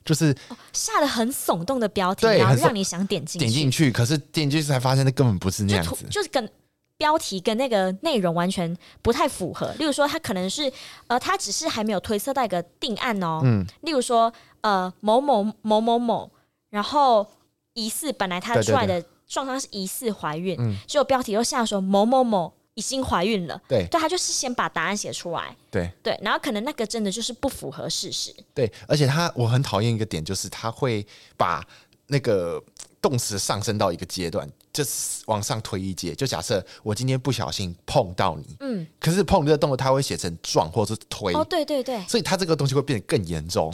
[0.02, 6.50] 就是、哦、下了很耸动的标题，然后让你想点进去，点进去，可是点进去才发现那根本不是那样子，就，就是跟
[6.96, 9.70] 标题跟那个内容完全不太符合。
[9.74, 10.72] 例如说，他可能是
[11.06, 16.30] 呃，他只是还没有推测到一个定案哦，嗯，例如说呃，某某某某某，
[16.70, 17.26] 然后。
[17.80, 23.60] 疑似本来她出来的状况是疑似怀孕，结果标题又下说某某某已经怀孕了。
[23.68, 25.56] 对，对，他就是先把答案写出来。
[25.70, 28.34] 对对，然后可能那个真的就是不符合事实。
[28.54, 31.64] 对，而且他我很讨厌一个点，就是他会把
[32.08, 32.62] 那个
[33.00, 36.14] 动词上升到一个阶段，就是往上推一阶。
[36.14, 41.32] 就假设我今天不小心碰到你，嗯，可是碰这个动作他会写成撞或者是推。
[41.34, 43.72] 哦，对对对，所以他这个东西会变得更严重。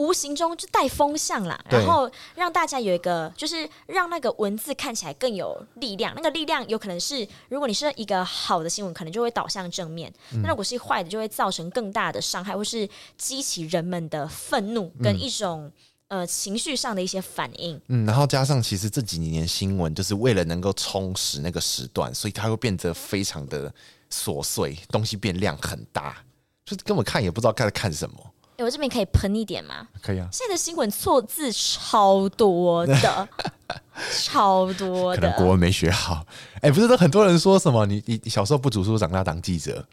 [0.00, 6.14] 无形中就带风向啦，然后让大家有一个，就是让那个文字看起来更有力量。
[6.16, 15.70] 那个力量有可能是，如果你是一个好的新闻，可能就会导向正面；那、嗯、如果是坏的，就会造成更大的伤害，或是激起人们的愤怒跟一种、
[16.08, 17.78] 嗯、呃情绪上的一些反应。
[17.88, 23.70] 嗯，然后加上其实这几年新闻就是为了能够充实那个时段，所以它会变得非常的
[24.10, 26.24] 琐碎，东西变量很大，
[26.64, 28.16] 就是根本看也不知道该看什么。
[28.62, 29.88] 我这边可以喷一点吗？
[30.02, 30.28] 可以啊。
[30.32, 33.28] 现在的新闻错字超多的，
[34.24, 35.20] 超多的。
[35.20, 36.26] 可能国文没学好。
[36.56, 37.86] 哎、欸，不是都很多人说什么？
[37.86, 39.86] 你你小时候不读书，长大当记者。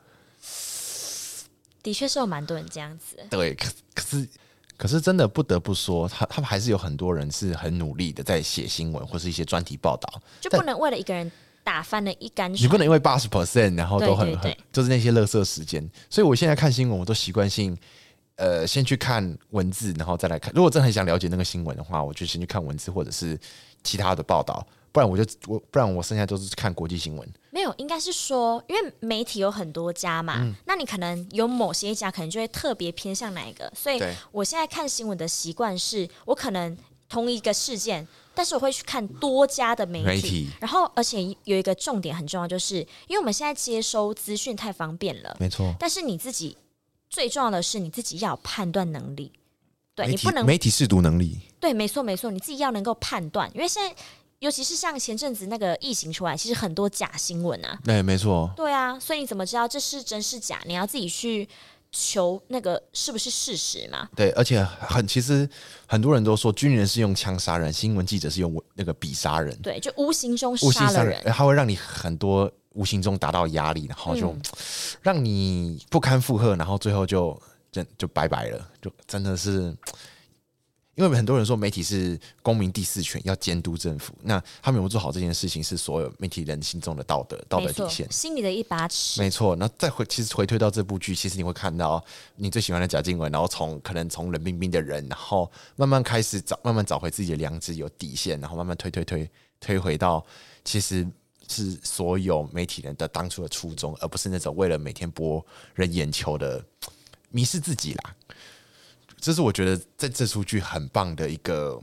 [1.83, 3.17] 的确是有蛮多人这样子。
[3.29, 4.27] 对，可可是
[4.75, 11.31] 可是真的不得不说，他他们还是有很多人是很努力的在写新闻或是一些专题报道，就不能为了一个人
[11.63, 12.53] 打翻了一竿。
[12.53, 15.89] 你不能因为八十 percent，然后都很很就是那些垃圾时间。
[16.09, 17.77] 所以我现在看新闻，我都习惯性。
[18.37, 20.53] 呃，先去看文字，然后再来看。
[20.55, 23.37] 如果真的很想了解那个新闻的话，我就先去看文字或者是
[23.83, 24.65] 其他的报道。
[24.91, 27.29] 不然我就我不然我剩下都是看国际新闻。
[27.51, 33.71] 没有，应该是说，因为媒体有很多家嘛，嗯、那你可能有某些家可能就会特别偏向哪一个。
[33.75, 36.75] 所以我现在看新闻的习惯是，我可能
[37.09, 40.05] 同一个事件，但是我会去看多家的媒体。
[40.05, 45.73] 媒体然后，而且有一个重点很重要，就是因为我们现在接收资讯太方便了，没错。
[45.79, 46.55] 但是你自己。
[47.09, 49.31] 最重要的是你自己要有判断能力，
[49.95, 53.95] 对，你不能媒体试读能力，对，没错没错，你自己要能够判断，因为现在
[54.39, 60.61] 尤其是像前阵子那个疫情出来，其实很多假新闻啊，对，没错，对啊，所以你怎么知道这是真是假？
[60.65, 61.47] 你要自己去
[61.91, 64.09] 求那个是不是事实嘛？
[64.15, 65.49] 对，而且很其实
[65.87, 72.51] 很多人都说军人是用枪杀人，新闻记者是用那个笔杀人，对，就无形中杀了人，他会让你很多。
[72.77, 74.33] 无形中达到压力，然后就
[75.01, 79.75] 让你不堪负荷，然后最后就就就拜拜了，就真的是
[80.93, 84.13] 因为很多人说媒体是公民第四权，要监督政府。
[84.21, 89.19] 那他们有没有做好这件事情，是所有媒体人心中的道德道德底线，心里的一把尺。
[89.21, 89.55] 没错。
[89.55, 92.03] 那再回，其实回推到这部剧，其实你会看到
[92.35, 100.25] 你最喜欢的贾静雯，然后从可能从冷冰冰的人，然后慢慢开始找，慢慢找回自己的良知，有底线，然后慢慢推推推推回到，
[100.63, 101.07] 其实
[101.47, 106.63] 是所有媒体人的当初的初衷，而不是那种为了每天博人眼球的
[107.29, 108.15] 迷失自己啦。
[109.19, 111.81] 这是我觉得在这出剧很棒的一个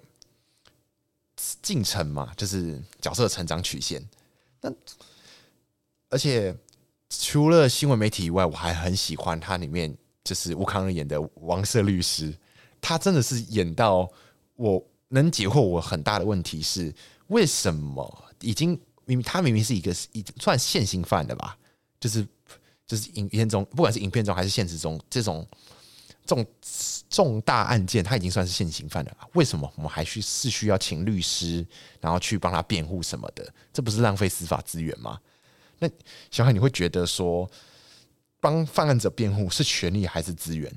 [1.61, 4.03] 进程嘛，就是角色成长曲线。
[4.61, 4.73] 那
[6.09, 6.55] 而且
[7.11, 12.33] 除了新闻媒体以外，我还很喜欢他里面就是吴康仁演的王色律师，
[12.81, 14.09] 他真的是演到
[14.55, 16.95] 我能解惑我很大的问题是，
[17.27, 21.59] 为什么已经明明他明明是一个已算现行犯的吧？
[22.01, 22.27] 就是
[22.87, 25.47] 就是影片中，不管是影片中还是现实中，这种
[26.25, 26.47] 这种。
[27.11, 31.65] 重大案件他已经算是现行犯了，为什么我们还需是需要请律师，
[32.01, 33.55] 然后去帮他辩护什么的？
[33.73, 35.21] 这不是浪费司法资源吗？
[35.79, 35.89] 那
[36.33, 37.49] 小海，你会觉得说
[38.41, 40.75] 帮犯案者辩护是权利还是资源？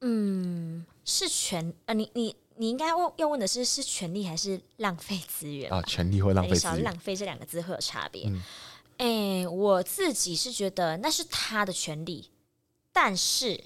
[0.00, 5.82] 嗯，是权呃，你你你应该问要问的是是权利还是浪费资源啊？
[5.82, 8.24] 权利会浪费资源，浪费这两个字会有差别。
[8.98, 12.30] 哎、嗯欸，我自己是觉得那是他的权利，
[12.92, 13.64] 但是。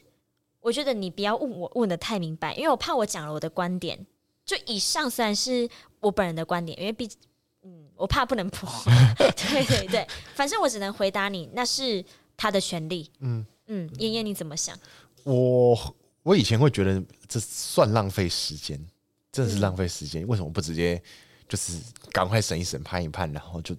[0.62, 4.04] 我觉得你不要问我问的太明白，因为我怕我讲了我的观点。
[4.44, 5.68] 就以上虽然是
[6.00, 7.16] 我本人的观点，因为毕竟，
[7.62, 8.68] 嗯，我怕不能 破。
[9.16, 12.04] 对对对，反正我只能回答你，那是
[12.36, 13.08] 他的权利。
[13.20, 14.76] 嗯嗯，燕燕你怎么想？
[15.22, 15.94] 我
[16.26, 18.76] 我以前会觉得这算浪费时间，
[19.30, 20.24] 真的是浪费时间。
[20.24, 21.00] 嗯、为什么不直接
[21.48, 21.78] 就是
[22.10, 23.76] 赶快审一审、判一判，然后就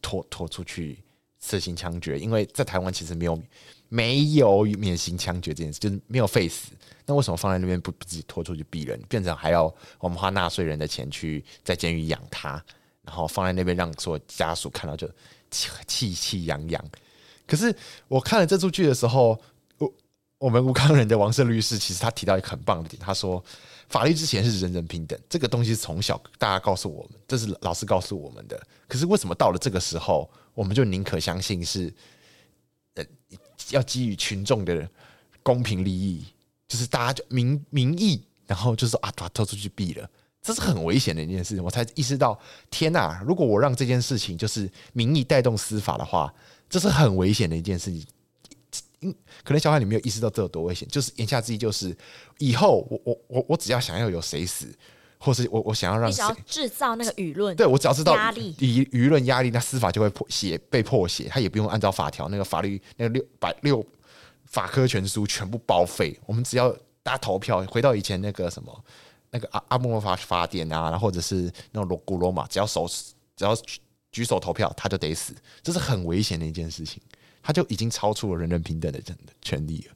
[0.00, 0.98] 拖拖出去
[1.40, 2.18] 实行枪决？
[2.18, 3.40] 因为在台湾其实没有。
[3.94, 6.70] 没有免刑枪决这件事，就是没有废死。
[7.04, 9.64] 那为什么放在那边不不自己拖出去毙人，变成还要
[9.98, 12.52] 我们花纳税人的钱去在监狱养他，
[13.02, 15.06] 然后放在那边让所有家属看到就
[15.50, 16.82] 气气洋洋。
[17.46, 17.76] 可是
[18.08, 19.38] 我看了这出剧的时候，
[20.42, 23.42] 我们吴康仁的王胜律师其实他提到一个很棒的点，他说
[23.88, 28.60] 法律之前是人人平等，这个东西从小大家告诉我们，这是老师告诉我们的。
[28.88, 31.94] 可是为什么到了这个时候，我们就宁可相信是
[32.94, 33.04] 呃？
[33.70, 34.88] 要基于群众的
[35.44, 36.26] 公平利益，
[36.66, 40.10] 就是大家就民民意，然后就是啊，把他拖出去毙了，
[40.42, 41.62] 这是很危险的一件事情。
[41.62, 42.36] 我才意识到，
[42.68, 43.22] 天哪！
[43.24, 46.34] 如果我让这件事情就是民意带动司法的话，
[46.68, 48.04] 这是很危险的一件事情。
[49.02, 51.96] 嗯，可能小孩你没有意识到这有多危险，就是言下之意就是，
[52.38, 54.66] 以后我我我我只要想要有谁死。
[55.24, 63.86] 或是我我想要让你想要制造那个舆论，对我只要知道压力，舆舆论压力，那司法就会破写被破写，他也不用按照法条那个法律那个六百六
[64.46, 66.68] 法科全书全部报废，我们只要
[67.04, 68.84] 大家投票，回到以前那个什么
[69.30, 72.88] 那个阿阿莫法法典啊，然后或者是那种罗古罗马，只要手
[73.36, 73.56] 只要
[74.10, 77.00] 举手投票，他就得死，这是很危险的一件事情，
[77.42, 79.94] 他就已经超出了人人平等的真的权利了。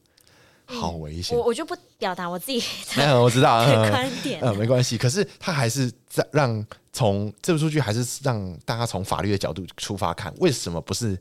[0.69, 1.37] 好危险！
[1.37, 2.61] 我我就不表达我自己
[2.97, 4.41] 没有，我知道 观点。
[4.41, 4.97] 嗯，没关系。
[4.97, 11.17] 可是他还是在让从这部数据，还是让大家从法律的角度出发看，为什么不是？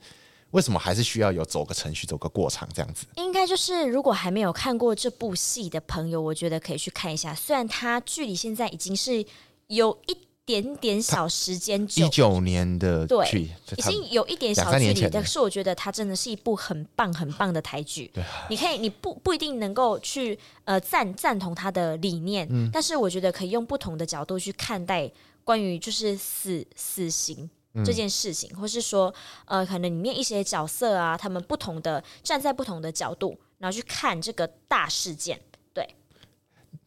[0.51, 3.07] 为什么还是需要有走个程序、走个过场这样子？
[3.17, 7.33] 应该就是，如果还没有看过这部戏的朋友，我觉得可以去看一下。
[7.35, 9.25] 虽然它距离现在已经是
[9.69, 10.17] 有一。
[10.47, 13.29] 点点小时间，一九年的对，
[13.77, 18.09] 已经有一点小距离，但是我觉得它真的是一部很棒很棒的台剧。
[18.15, 25.11] 对，你可以，你不不一定能够去呃赞赞同他的理念，嗯，但是我觉得可以用不同的角度去看待
[25.43, 27.51] 关于就是死死刑
[27.85, 29.13] 这件事情，嗯，或是说
[29.47, 35.41] 呃可能里面一些角色啊，他们不同的站在不同的角度，然后去看这个大事件。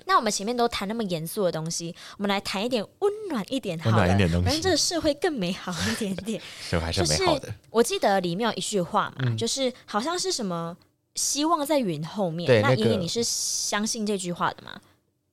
[0.06, 6.42] 那我们前面都谈那么严肃的东西，我们来谈一点温暖一点好了，温暖一点东西，让这个社会更美好一点点。
[6.62, 7.42] 社会还是美好的。
[7.42, 10.76] 就是、我记得里面有一句话嘛，嗯、就是好像是什么
[11.16, 12.48] 希望在云后面。
[12.48, 14.82] 对，那爷爷你是相信这句话的吗？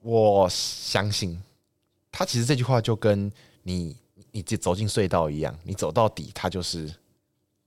[0.02, 1.42] 我相信，
[2.12, 3.96] 他其实这句话就跟你
[4.32, 6.92] 你走进隧道一样，你走到底，它就是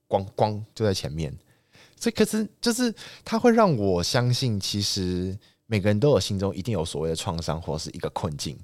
[0.08, 1.36] 光光就在前面。
[2.00, 2.94] 所以可是就是
[3.26, 5.38] 它会让我相信，其实。
[5.72, 8.58] 每个人都有心中一定有所谓的创伤或者是一个困境，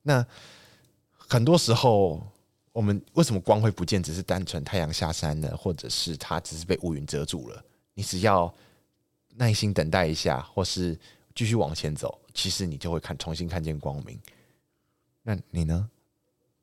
[0.00, 0.26] 那
[1.14, 2.26] 很多时候
[2.72, 4.02] 我们为什么光会不见？
[4.02, 7.62] 只是单纯太阳下山了，或者是它只是被乌云遮住了？
[7.92, 8.52] 你只要
[9.34, 10.98] 耐心等待一下，或是
[11.34, 14.18] 继续往前走，其实你就会看重新看见光明。
[15.22, 15.90] 那你呢？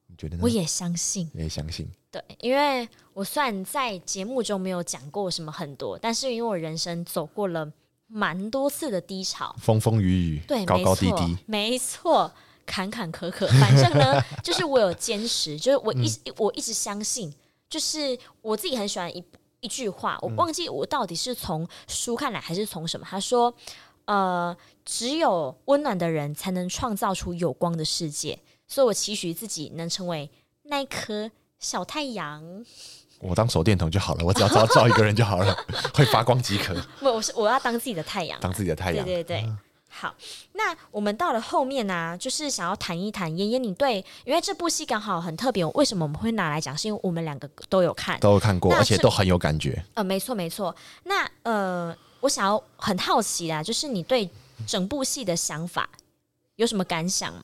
[0.07, 0.41] 你觉得呢？
[0.41, 1.87] 我也相信，我也相信。
[2.09, 7.71] 对，因为我虽然在节目中没有讲过什么很多，但是因为我人生走过了。
[8.15, 12.31] 蛮多次的低潮，风风雨雨，对，高高低低，没错，
[12.63, 13.47] 坎坎坷坷。
[13.59, 17.33] 反正呢， 就是我有坚持，就是我一、嗯、我一直相信，
[17.67, 19.23] 就是我自己很喜欢一
[19.61, 23.05] 一句话，我忘记我到底是从书看来还是从什么。
[23.09, 23.51] 他说
[24.05, 24.55] ：“呃，
[24.85, 28.37] 只有温暖的人才能创造出有光的世界。”
[28.67, 30.29] 所以，我期许自己能成为
[30.63, 32.63] 那一颗小太阳。
[33.23, 35.55] 我当手电筒就好了，我只要照照一个人就好了，
[35.95, 36.75] 会发光即可。
[36.99, 39.05] 不，我是我要当自己的太阳，当自己的太阳。
[39.05, 39.57] 对对对，嗯、
[39.89, 40.13] 好。
[40.53, 46.77] 那我们到了后面呢、啊，就是想要谈一谈妍妍，你对，因为这部戏刚好很特别，为什么我们会拿来讲？
[46.77, 49.83] 是因为我们两个都有看，都有看过，而且都很有感觉。
[49.95, 50.75] 呃，没错没错。
[51.03, 54.29] 那呃，我想要很好奇啦，就是你对
[54.67, 55.89] 整部戏的想法
[56.55, 57.41] 有什么感想吗？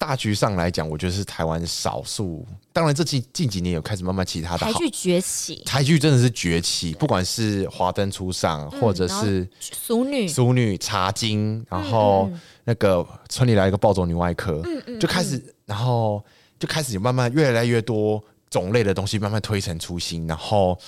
[0.00, 2.46] 大局上来讲，我觉得是台湾少数。
[2.72, 6.94] 当然，这近近几年有开始慢慢其他的台剧崛起，台剧真的是崛起。
[6.94, 12.30] 不管是华灯初上，嗯、或者是俗女、俗女茶经，然后
[12.64, 16.24] 那个村里来一个暴走女外科，嗯嗯，就开始，然后
[16.58, 20.78] 就开始有慢慢越来越多种类的东西慢慢推陈出新，然后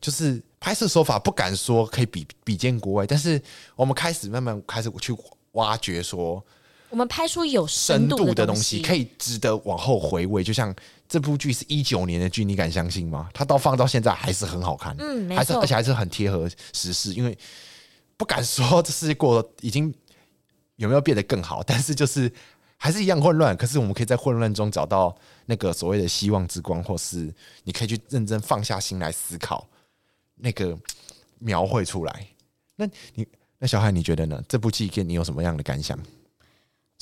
[0.00, 3.38] 就是拍摄手法不敢说可以比比肩国外，但是
[3.76, 5.14] 我们开始慢慢开始去
[5.52, 6.42] 挖掘说。
[6.92, 10.44] 我们拍出有深度的东西，可以值得往后回味。
[10.44, 10.74] 就像
[11.08, 13.30] 这部剧是一九年的剧，你敢相信吗？
[13.32, 17.14] 它到放到现在还是很好看，嗯，没错，还是而且还是很贴合时事。
[17.14, 17.36] 因为
[18.18, 19.92] 不敢说这世界过得已经
[20.76, 22.30] 有没有变得更好，但是就是
[22.76, 23.56] 还是一样混乱。
[23.56, 25.16] 可是我们可以在混乱中找到
[25.46, 27.34] 那个所谓的希望之光，或是
[27.64, 29.66] 你可以去认真放下心来思考
[30.34, 30.78] 那个
[31.38, 32.26] 描绘出来。
[32.76, 33.26] 那你
[33.58, 34.42] 那小海，你觉得呢？
[34.46, 35.98] 这部剧给你有什么样的感想？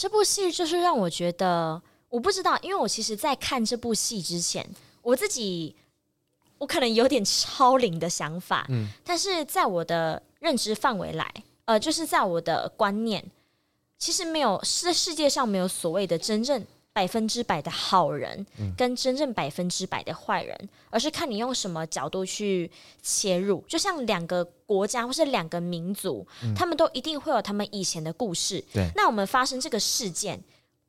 [0.01, 4.67] 这部戏就是让我觉得，我不知道，因为我其实，在看这部戏之前，
[5.03, 5.77] 我自己
[6.57, 11.31] 我可能有点超龄的想法，嗯，但是在我的认知范围来，
[11.67, 13.23] 呃，就是在我的观念，
[13.99, 16.65] 其实没有，世世界上没有所谓的真正。
[16.93, 18.45] 百分之百的好人
[18.77, 22.69] 跟真正百分之百的坏人，而是看你用什么角度去
[23.01, 23.65] 切入。
[23.69, 26.27] 就像两个国家或是两个民族，
[26.57, 28.63] 他们都一定会有他们以前的故事。
[28.73, 30.43] 对，那我们发生这个事件，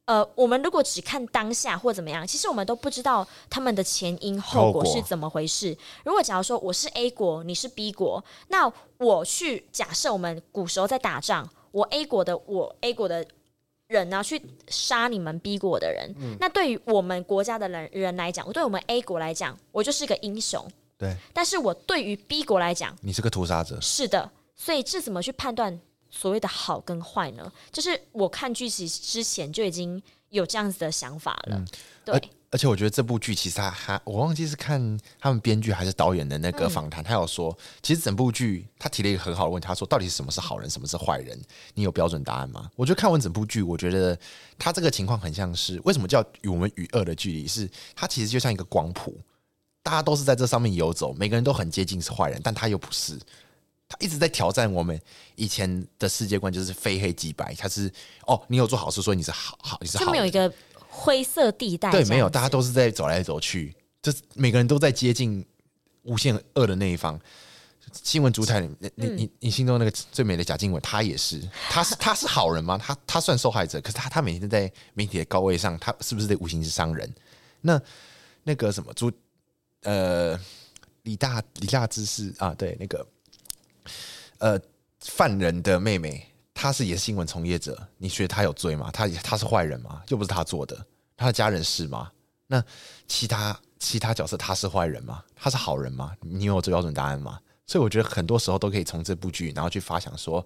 [0.05, 5.77] 呃，我们如果只看当下或怎么样，其实我们都不知道他们的前因后果是怎么回事。
[6.03, 13.25] 如果假如说我是 A 国，你是 B 国，那我去假设我们古时候在打仗，我 A 国的我 A 国的。
[13.91, 20.65] 人呢、啊，去杀你们逼过的人，嗯、那对于我们国家的人人来讲，我对我们 A 国来讲，我就是个英雄。
[20.97, 23.79] 对，但是我对于 B 国来讲，你是个屠杀者。
[23.81, 25.77] 是的，所以这怎么去判断
[26.09, 27.51] 所谓的好跟坏呢？
[27.71, 31.57] 就是我看剧集之前就已经有这样子的想法了。
[31.57, 31.67] 嗯、
[32.05, 32.21] 对。
[32.51, 41.41] 而且我觉得这部剧其实他还我忘记是看他们编剧还是导演的那个访谈，他有说，其实整部剧他提了一个很好的问题，他说到底什么是好人，什么是坏人？
[41.75, 42.69] 你有标准答案吗？
[42.75, 44.19] 我觉得看完整部剧，我觉得
[44.59, 47.47] 他这个情况很像是为什么叫与我们与恶的距离？
[47.47, 49.17] 是它其实就像一个光谱，
[49.81, 53.17] 大家都是在这上面游走，每个人都很接近是坏人，但他又不是，
[53.87, 54.99] 他一直在挑战我们
[55.37, 57.55] 以前的世界观，就是非黑即白。
[57.55, 57.89] 他是
[58.27, 60.03] 哦，你有做好事，所以你是好好，你是好。
[60.03, 60.53] 就没有一个。
[60.93, 65.43] 灰色地带，对，没有，大家都是在走来走去，就是每个人都在接近
[66.03, 67.19] 无限恶的那一方。
[68.03, 72.77] 新闻主台，你你你你心中那个最美的贾静雯，她也是，她是 她是好人吗？
[72.77, 77.11] 她她算受害者，可是她她每天在媒体的高位上，她是不是在无形之伤人？
[77.61, 77.81] 那
[78.43, 79.11] 那个什么朱
[79.83, 80.39] 呃
[81.03, 83.05] 李大李大芝是啊，对，那个
[84.37, 84.59] 呃
[84.99, 86.30] 犯人的妹妹。
[86.61, 88.91] 他是也是新闻从业者，你觉得他有罪吗？
[88.93, 89.99] 他他是坏人吗？
[90.09, 90.77] 又不是他做的，
[91.17, 92.11] 他的家人是吗？
[92.45, 92.63] 那
[93.07, 95.23] 其他其他角色他是坏人吗？
[95.35, 96.15] 他是好人吗？
[96.21, 97.39] 你有这标准答案吗？
[97.65, 100.45] 所以我觉得很多时候都可以从这部剧，然后去发想说，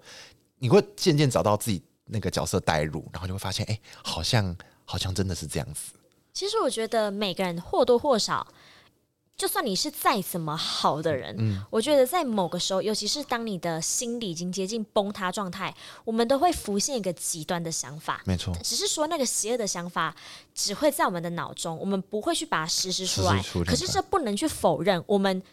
[0.58, 4.56] 你会渐渐找到自己那个角色代入，然后就会发现，哎，好像
[4.86, 5.92] 好像真的是这样子。
[6.32, 8.48] 其实我觉得每个人或多或少。
[9.38, 15.76] 就算你是再怎么好的人，嗯，我觉得在某个时候，尤其是当你的心理已经接近崩塌状态，
[16.06, 18.22] 我们都会浮现一个极端的想法。
[18.26, 20.16] 没错，只是说那个邪恶的想法
[20.54, 23.44] 只会在我们的脑中，我们不会去把它实施出来。
[23.66, 25.44] 可是这不能去否认，我们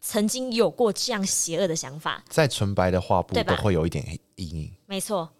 [0.00, 2.24] 曾经有过这样邪恶的想法。
[2.28, 4.72] 再纯白的画布都会有一点阴影。
[4.86, 5.30] 没错。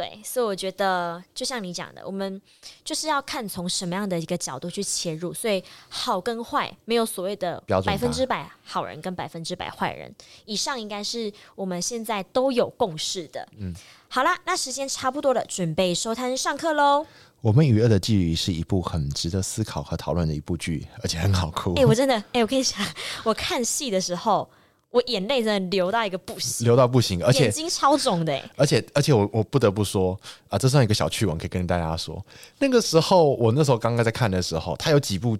[0.00, 2.40] 对，所以我觉得就像你讲的，我们
[2.82, 5.34] 就是要看从什么样的一个角度去切入。
[5.34, 10.10] 所以好跟坏没有所谓的百分之百好人跟百分之百坏人，
[10.46, 13.46] 以上应该是我们现在都有共识的。
[13.58, 13.74] 嗯，
[14.08, 17.06] 好啦，那时间差不多了，准备收摊上课喽。
[17.42, 21.74] 我们与恶的距离是一部很值得思考和讨论的一部剧，而且很好哭。
[21.74, 22.78] 哎、欸，我真的，哎、欸，我跟你讲，
[23.24, 24.48] 我看戏的时候。
[24.90, 30.18] 我眼泪真的流到一个不行，流到不行，而且眼睛超肿的，而且而且我我不得不说
[30.48, 32.24] 啊，这算一个小趣闻，可以跟大家说，
[32.58, 35.38] 那个时候我那时候刚刚在看的时候，它有几部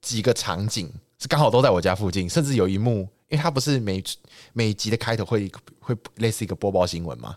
[0.00, 0.88] 几个场景
[1.18, 4.02] 是刚好都在我家附近，甚至有一幕，因为它不是每
[4.52, 5.50] 每集的开头会
[5.80, 7.34] 会类似一个播报新闻吗？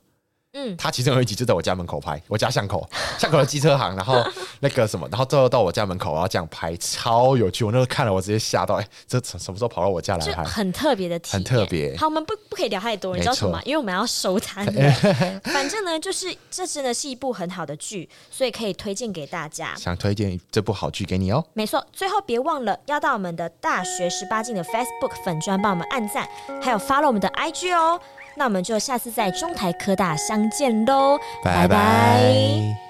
[0.58, 2.88] 嗯，他其中有一集就在我家门口拍，我家巷口
[3.20, 4.26] 巷口的机车行，然后
[4.62, 7.66] 那个什么，然后最后到我家门口，然后这样拍，超有趣。
[7.66, 10.44] 我那时候看了，我直接吓到，哎、欸，这什么时候跑到我家来拍？
[10.46, 11.96] 很特别的体验，很特别。
[11.98, 13.62] 好，我们不不可以聊太多，你知道什么？
[13.66, 14.66] 因为我们要收摊。
[15.44, 19.76] 反正呢，就是这真的是一部很好的剧，所以可以推荐给大家。
[19.76, 21.44] 想推荐这部好剧给你哦。
[21.54, 26.26] 没错，最后别忘了要到我们的大学十八禁的 Facebook 粉专帮我们按赞，
[26.62, 28.00] 还有 follow 我们的 IG 哦。
[28.36, 32.86] 那我们就下次在中台科大相见喽拜拜。